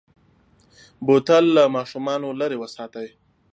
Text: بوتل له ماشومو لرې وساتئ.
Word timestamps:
بوتل 1.05 1.45
له 1.55 1.63
ماشومو 1.75 2.31
لرې 2.39 2.57
وساتئ. 2.59 3.07